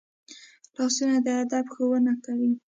لاسونه 0.75 1.15
د 1.25 1.27
ادب 1.43 1.65
ښوونه 1.73 2.13
کوي 2.25 2.51